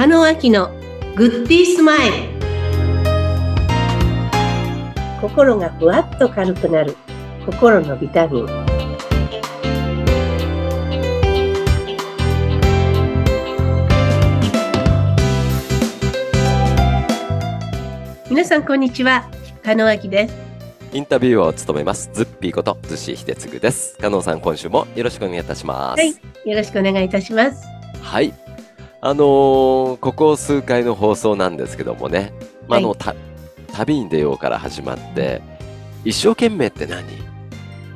[0.00, 0.70] 中野明の
[1.14, 2.14] グッディースマイル。
[5.20, 6.96] 心がふわっと軽くなる。
[7.44, 8.46] 心のビタミン。
[18.30, 19.28] 皆さんこんにちは。
[19.62, 20.34] 加納明です。
[20.94, 22.08] インタビューを務めます。
[22.14, 23.98] ズッピーことズシヒデツグです。
[23.98, 26.00] 加納さん今週もよろしくお願いいたします。
[26.00, 26.14] はい。
[26.48, 27.62] よろしくお願いいたします。
[28.00, 28.32] はい
[29.02, 32.32] あのーここ数回の放送なんですけどもね、
[32.68, 33.14] まああの、はた
[33.72, 35.40] 旅に出ようから始まって
[36.04, 37.06] 一生懸命って何？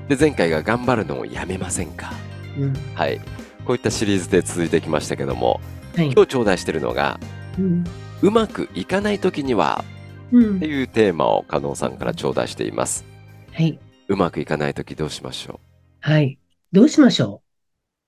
[0.09, 2.13] で前回が頑張るのをやめませんか？
[2.59, 2.73] うん。
[2.95, 3.21] はい。
[3.67, 5.61] こういったシリーズで続いてきましたけども
[5.95, 6.13] はい。
[6.13, 7.21] 今日頂戴してるのが
[7.59, 7.85] うん。
[8.23, 9.85] うまくいかない時には
[10.33, 10.57] うん。
[10.57, 13.05] っていうテーマを加納さんから頂戴しています。
[13.53, 13.79] はい。
[14.09, 15.61] うまくいかない時どうしましょ
[16.01, 16.39] はい。
[16.73, 17.43] どうしましょ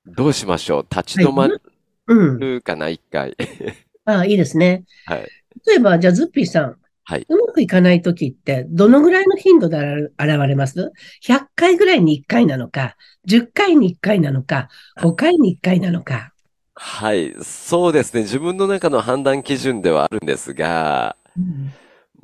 [0.07, 0.15] う？
[0.15, 0.87] どうしましょう？
[0.91, 1.63] 立ち止まう
[2.07, 2.39] うん。
[2.39, 3.37] るかな一回
[4.05, 4.85] ああ、いいですね。
[5.07, 5.29] はい
[5.67, 6.77] 例えば、じゃあ、ズッピーさん。
[7.05, 7.27] はい。
[7.29, 10.11] うまくいかないときって、どのぐらいの頻度で現
[10.47, 10.93] れます
[11.25, 12.97] ?100 回ぐらいに1回なのか、
[13.27, 14.69] 10回に1回なのか、
[15.01, 16.33] 5回に1回なのか。
[16.75, 17.33] はい。
[17.43, 18.23] そうですね。
[18.23, 21.73] 自分の中の判断基準ではあるんですが、うん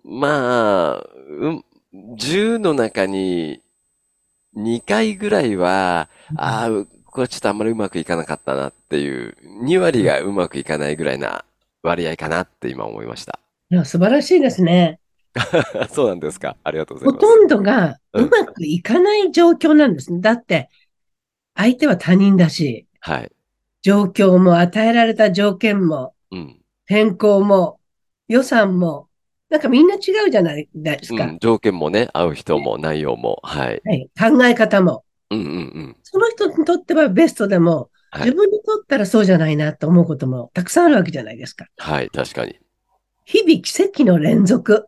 [0.05, 3.61] まあ、うん、10の中に
[4.57, 11.47] 2回ぐらいは、ああ、これちょっとあんまりうまくいかなかったなっていう、2割がうまくいかないぐらいな
[11.83, 13.39] 割合かなって今思いました。
[13.71, 15.01] いや素晴らしいですね。
[15.91, 16.59] そうなんですか。
[16.63, 17.27] ありがとうございます。
[17.27, 20.21] ほとんどがうまくいかない状況なんですね。
[20.21, 20.69] だって、
[21.55, 23.33] 相手は他人だし、はい。
[23.81, 26.61] 状況も与えられた条件も、うん。
[26.85, 27.81] 天候も、
[28.29, 29.09] 予算も、
[29.49, 31.25] なんかみんな違うじゃないですか。
[31.25, 31.39] うん。
[31.39, 33.41] 条件もね、合う人も内容も。
[33.43, 33.81] はい。
[33.87, 35.05] はい、考え方も。
[35.31, 35.97] うんうんうん。
[36.03, 41.67] その人にとってはベストでも、はい自分にとったらそうじゃないなと思うこともたくさんあるわけじゃないですか。
[41.79, 42.11] はい。
[42.11, 42.59] 確かに。
[43.25, 44.87] 日々奇跡の連続。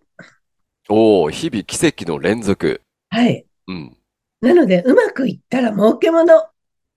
[0.91, 2.82] おお、日々奇跡の連続。
[3.09, 3.47] はい。
[3.66, 3.97] うん。
[4.43, 6.37] なので、うまくいったら儲けもの。
[6.38, 6.49] う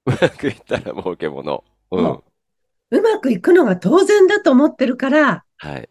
[0.05, 1.63] まくいったら儲けもの。
[1.91, 2.03] うん。
[2.03, 2.23] も
[2.91, 5.89] うまくいくのが当然だと思ってるから、はい。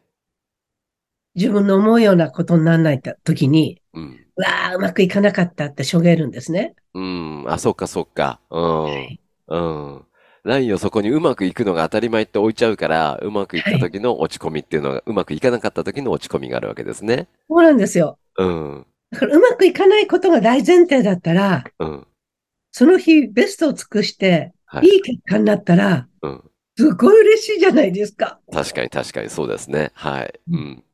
[1.35, 4.27] 自分の思うようなことにならない時に、うん。
[4.37, 6.75] うわあ、うまくいかなかったってしょげるんですね。
[6.93, 7.45] うん。
[7.49, 8.41] あ、そっかそっか。
[8.51, 8.83] うん。
[8.85, 10.07] はいうん。
[10.47, 17.27] ラインをそこにうまくいくのが当たり前って置いちゃうから、うまくいった時の落ち込みっていうのが、うまくいかなかった時の落ち込みがあるわけですね。
[17.49, 18.19] そうなんですよ。
[18.39, 18.87] うん。
[19.11, 22.07] だからうまくいかないことが大前提だったら、うん。
[22.71, 24.87] その日ベストを尽くして、はい。
[24.87, 26.45] いい結果になったら、うん。
[26.77, 28.39] すごい嬉しいじゃないですか。
[28.53, 29.91] 確かに確かにそうですね。
[29.95, 30.41] はい。
[30.53, 30.85] うん。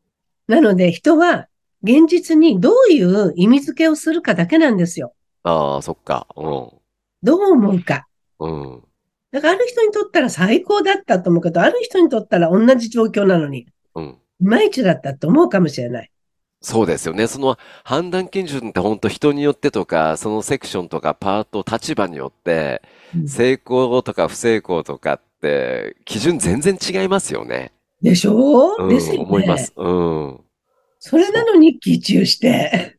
[0.48, 1.48] なので人は
[1.82, 5.12] 現実にどういう意味付けをするかだけなんですよ。
[5.42, 6.26] ああ、そっか。
[6.36, 6.42] う
[7.22, 8.06] どう思うか。
[8.40, 8.44] ん。
[8.44, 8.82] うん。
[9.32, 14.18] だからある人にとったら最高だったと思うけど、ある人にとったら同じ状況なのに、うん。
[14.40, 16.10] いまいちだったと思うかもしれない。
[16.60, 17.26] そうですよね。
[17.26, 22.82] その判断基準って本当人によってとか、そのセクションとかパート、立場によって、
[23.16, 27.72] うん成功とか不成功とかって、基準全然違いますよね。
[28.00, 28.76] でしょ？
[28.78, 29.72] うん、ですよね思います。。
[29.76, 30.40] うん。
[30.98, 32.98] それなのに期中して、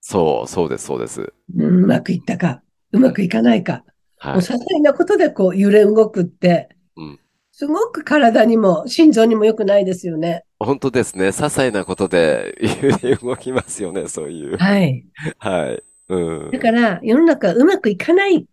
[0.00, 1.32] そう、そうです、そうです。
[1.56, 2.62] うんうまくいったか、
[2.92, 3.84] うまくいかないか。
[4.22, 4.38] もはい。
[4.38, 7.20] う些細なことでこう揺れ動くってうん、
[7.52, 10.44] すごく体にも心臓にも良くないですよね。
[10.60, 11.28] 本当ですね。
[11.28, 14.56] 些細なことで揺れ動きますよね、そういう。
[14.56, 15.04] はい。
[15.38, 15.82] はい。
[16.08, 16.50] うん。
[16.50, 18.46] だから世の中うまくいかない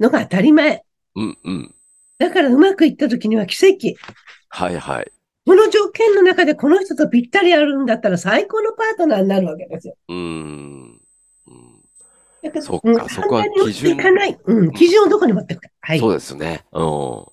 [0.00, 0.84] のが当たり前。
[1.14, 1.74] うん、うん。
[2.18, 3.94] だからうまくいった時には奇跡。
[4.48, 5.12] はい、はい。
[5.46, 9.96] この条件の中でこの人とぴったりあるんだったら最高のパートナーになるわけですよ。
[10.08, 10.75] うーん。
[12.60, 14.38] そっかうんそこは基準いかない。
[14.44, 15.68] うん、基準をどこに持っていくか。
[15.80, 16.00] はい。
[16.00, 16.64] そうですね。
[16.72, 16.82] うん。
[16.82, 17.32] 考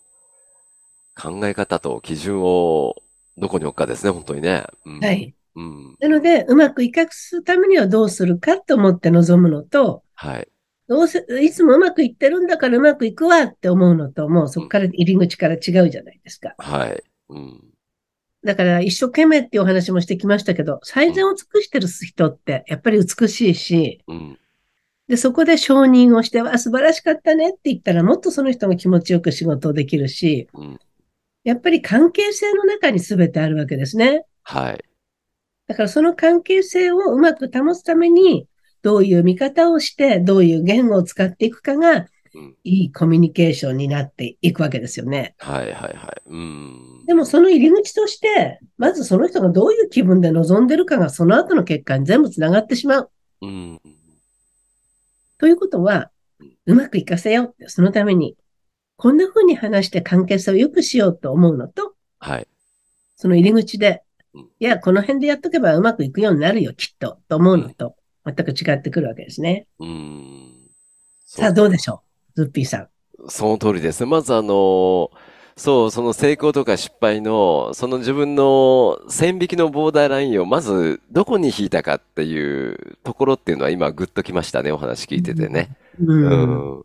[1.43, 2.95] え方と基準を
[3.37, 4.65] どこに置くかですね、本当にね。
[4.85, 4.99] うん。
[4.99, 5.35] はい。
[5.55, 5.95] うん。
[5.99, 10.47] なので、うまくいかすためにはどうするかと思って臨むのと、はい。
[10.87, 16.55] どうせ、いつもうまくいってるんだからうまくいくわって思うのと、もうそこから入り口から違うじゃないですか。
[16.57, 17.03] はい。
[17.29, 17.61] うん。
[18.43, 24.39] だから一生懸命っていうお話もしてきましたけど、最善を尽くしてる人ってやっぱり美しいし、うん。
[25.07, 30.79] で、そこで承認をして、わ、素晴らしかったねって言ったら、もっとその人も気持ちよく仕事をできるし、うん。
[31.43, 34.25] やっぱり関係性の中に全てあるわけですね。
[34.43, 34.83] はい。
[35.67, 38.47] だからその関係性をうまく保つために、
[38.81, 42.55] どういう見方をして、どういう言語を使っていくかが、うん。
[42.63, 45.35] いいコミュニケーションになっていくわけですよね。
[45.37, 46.21] はい、はい、はい。
[46.25, 47.05] うん。
[47.05, 53.11] でもその入り口として、まずその人がどういう気分で臨んでるかがその後の結果に全部つながってしまう。
[53.41, 53.81] うん。
[55.43, 56.09] ということは、
[56.65, 58.37] うまくいかせようって、そのために、
[58.95, 62.47] こんな風に話して関係性を良くしようと思うのと、はい。
[63.17, 64.03] その入り口で
[64.33, 69.67] うん、いや、この辺でやっとけばうまくいくようになるよ、きっと、と思うのと、全く違ってくるわけですね。
[69.79, 70.53] うーん。
[71.25, 72.03] さあ、どうでしょ
[72.37, 72.87] うズッピーさん。
[73.27, 74.09] その通りですね。
[74.09, 75.11] まずあの、
[75.55, 84.71] そう、その成功とか失敗の、その自分の線引きのボーダーラインをまずどこに引いたかっていうところっていうのは今グッときましたね。
[84.71, 85.75] お話聞いててね。
[85.99, 86.11] う。
[86.11, 86.83] うんん。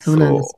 [0.00, 0.56] そうなんです。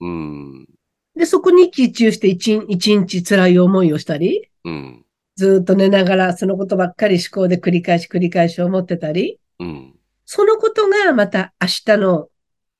[0.00, 0.68] うん。
[1.16, 5.04] で、そこに集中して一日辛い思いをしたり、うん。
[5.36, 9.94] ずーっと寝ながらそのことばっかり思考で繰り返し繰り返し思ってたり、うん。
[10.26, 12.28] そのことがまた明日の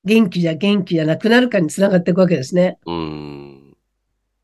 [0.05, 2.77] 元気じゃ元気じゃなくなるかにつながっていくわけですね。
[2.85, 3.44] うん。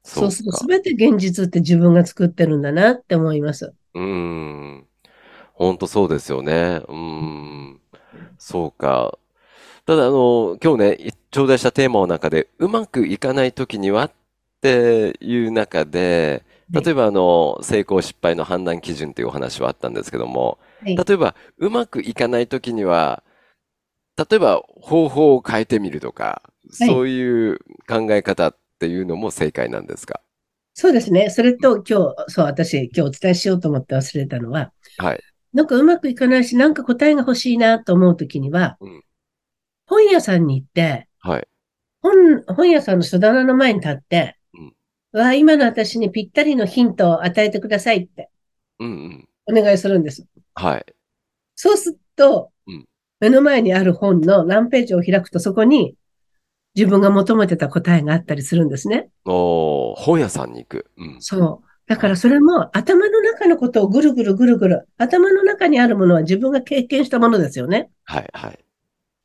[0.03, 0.65] そうするとか。
[0.67, 3.73] 全て現実って自分が作ってるんだなって思います。
[3.93, 4.85] うん。
[5.53, 6.81] 本当そうですよね。
[6.87, 7.79] うん。
[8.37, 9.17] そうか。
[9.85, 14.11] ただ、あの、今日ね、頂戴したテーマの中で、うまくいかないときにはっ
[14.61, 23.23] ていう中で、はい例えば、あの、成功失敗の判断基準というお話はあったんですけども、はい例えば、うまくいかないときには、
[24.17, 26.41] 例えば、方法を変えてみるとか、
[26.79, 27.59] はいそういう
[27.89, 30.21] 考え方っていうのも正解なんですか？
[30.73, 31.29] そうですね。
[31.29, 35.23] それと今日、そう、私今日お伝えしようと思って忘れたのは、はい。
[35.53, 39.03] なんかうまくいかないし、なんか答えが欲しいなと思うときには、うん
[39.85, 41.47] 本屋さんに行って、はい。
[42.01, 44.73] 本、本屋さんの書棚の前に立って、うん
[45.11, 48.31] わあ、今の私にぴったりのヒントを与えてくださいって
[48.79, 49.29] うんうん。
[49.45, 50.25] お願いするんです。
[50.55, 50.85] はい。
[51.55, 52.85] そうすると、うん
[53.19, 55.93] 目の前にある本の何ページを開くとそこに
[56.75, 59.09] 自分が求めてた答えがあったりするんですね。
[59.25, 60.91] おー、本屋さんに行く。
[60.97, 61.17] うん。
[61.19, 61.67] そう。
[61.87, 67.89] だからそれも頭の中のことをぐるぐるぐるぐる、頭の中にあるものは自分が経験したものですよね。
[68.05, 68.59] はい、はい。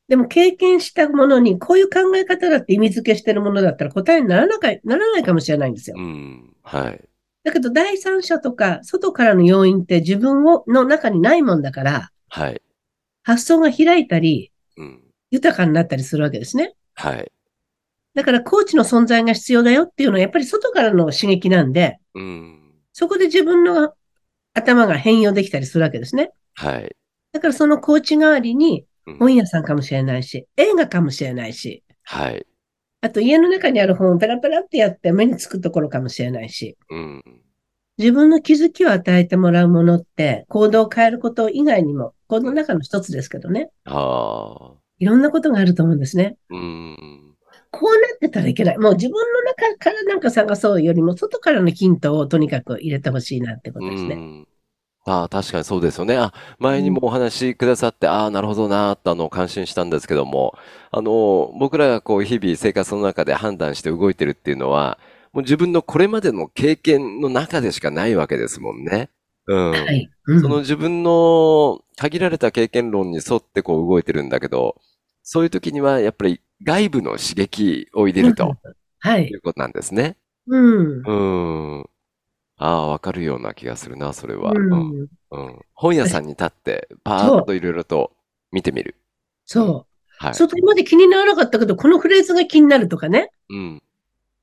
[0.09, 6.03] でも経験したものにこういう考え方だって意味付けしてるものだったら答えにならなかならないかもしれないんですよう。
[6.03, 6.55] ん。
[6.63, 7.09] はい。
[7.45, 12.61] だけど第三者とか外からの要因って自分をの中にないもんだから、はい。
[13.23, 15.03] 発想が開いたり、うん。
[15.31, 16.75] 豊かになったりするわけですね。
[16.95, 17.31] はい。
[18.17, 22.73] だからコーチの存在が必要だよっていうのはやっぱり外からの刺激なんで、うん。
[22.95, 23.93] そこで自分の
[24.55, 26.31] 頭が変容できたりするわけですね。
[26.55, 26.97] はい。
[27.33, 32.47] だからそのコーチ代わりにうん本屋さんかもしれないし、映画かもしれないし、はい。
[33.03, 37.23] あと家の中にある本をペラペラってやって目につくところかもしれないし、うん。
[37.99, 44.73] 自分の気づきを与えてもらうものって行動を変えること以外にも、この中の一つですけどね、ああ。
[44.99, 46.39] いろんなことがあると思うんですね。
[46.49, 47.37] うん。
[47.71, 48.79] こうなってたらいけない。
[48.79, 54.15] もう自分の中からなんか探そうよりも、外からのヒントをとにかく入れてほしいなってことですね。
[54.15, 54.49] うん。
[55.07, 56.17] ああ、確かにそうですよね。
[56.17, 60.59] あ、前にもお話しくださって、ああ、なるほどなーってあの、感心したんですけども、
[60.91, 64.99] あの、僕らがこう、日々生活の中で判断して動いてるっていうのは、
[65.33, 69.11] もう自分のこれまでの経験の中でしかないわけですもんね。
[69.47, 69.71] うん。
[69.71, 70.11] はい。
[70.29, 74.75] うんその自分の限られた経験論に沿ってこう動いてるんだけど、
[75.23, 78.57] そういう時にはやっぱり外部の刺激を入れると
[79.01, 79.35] はいい。
[79.37, 80.17] うことなんですね。
[80.47, 81.03] うん。
[81.05, 81.81] うん。
[82.59, 84.53] ああ、わかるような気がするな、それは。
[84.53, 84.95] ううん。
[85.05, 85.09] ん。
[85.33, 85.61] うん。
[85.75, 88.13] 本屋さんに立って、パーッといろいろと
[88.53, 88.97] 見てみる。
[89.45, 89.87] そ
[90.19, 90.35] はう。
[90.35, 93.31] それまで気にならなかったけど、このフレーズが気になるとかね。
[93.49, 93.55] い。
[93.57, 93.83] うん。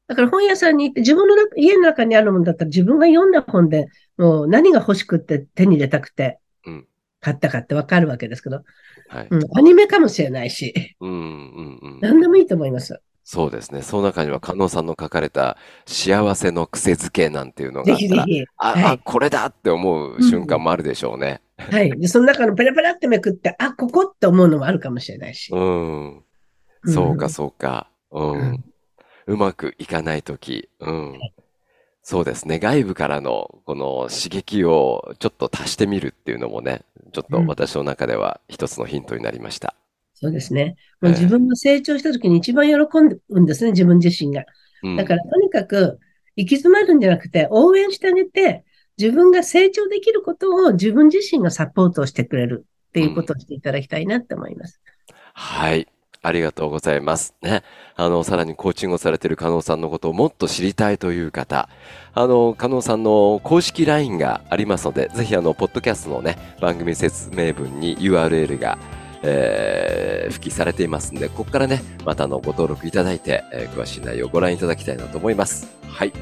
[0.08, 6.88] だから本屋さんに行って自分の中家の中にあるものだったら自分が読んだ本でもう何が欲しくって手に入れたくてうん
[7.24, 8.64] 買ったかってわかるわけですけど、
[9.08, 9.28] はい。
[9.32, 12.00] うん、アニメかもしれないし、うん、うん、うん。
[12.02, 13.02] 何でもいいと思います。
[13.24, 13.82] そうですね。
[13.82, 18.44] その中には、加納さんの書かれた幸せの癖づけなんていうのがあぜひぜひ。
[18.58, 21.42] あ、はいあ、これだって思う瞬間もあるでしょうね。
[21.58, 21.90] はい。
[21.98, 25.54] で、その中のペラペラってめくって、あ、ここって思うのもあるかもしれないし。
[25.54, 26.18] うん。
[26.18, 26.24] うん
[26.86, 27.88] そうか、そうか。
[28.12, 28.64] ううんん。
[29.28, 30.68] うまくいかないとき。
[30.82, 31.20] うん。
[32.04, 32.60] そうですね。
[32.60, 36.84] 外部からのこの刺激をちょっと足してみるっていうのもね、
[37.14, 39.74] ちょっとうん私の中では一つのヒントになりました。
[40.14, 40.76] そうですね。
[41.02, 44.46] もうええ自分が成長した時に一番喜んでるんですね、自分自身が。
[44.82, 44.96] うん。
[44.96, 46.00] だからとにかく
[46.36, 48.64] 行き詰まるんじゃなくて応援してあげて、
[48.98, 54.82] 自分が成長できることを自分自身がサポートしてくれるっていうことをしていただきたいなって思います。
[55.34, 55.88] はい。
[56.24, 57.36] ありがとうございます。
[57.42, 57.64] ね。
[57.96, 61.70] あの、さらにコーチングをされている加納さんのことをもっと知りたいという方、
[62.14, 68.78] あの、加納さんの公式 LINE がありますので、ぜひあの、ポッドキャストのね、番組説明文に URL が、
[69.22, 75.68] えー、付記されていますので、ここからね、またあの、ご登録いただいて、えー詳しい内容をご覧いただきたいなと思います。
[75.88, 76.14] はい。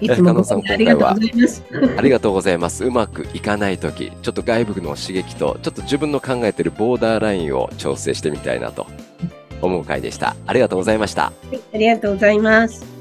[0.00, 1.62] いつも加納さんごありがとうございます。
[1.96, 2.84] ありがとうございます。
[2.84, 8.86] うまくいかないとき、ちょっと外部の刺激と、ちょっと自分の考えているボーダーラインを調整してみたいなと
[9.62, 10.36] 思う回でした。
[10.46, 11.24] ありがとうございました。
[11.24, 12.97] はいありがとうございます。